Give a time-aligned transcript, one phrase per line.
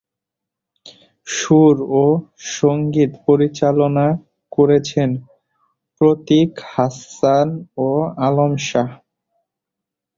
[1.27, 2.03] সুর ও
[2.53, 4.07] সংগীত পরিচালনা
[4.51, 5.09] করেছেন
[6.01, 7.47] প্রতীক হাসান
[7.85, 7.89] ও
[8.25, 8.89] আলম শাহ।